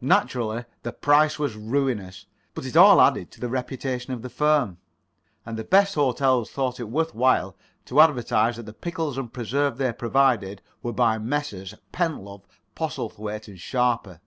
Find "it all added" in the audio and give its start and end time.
2.64-3.32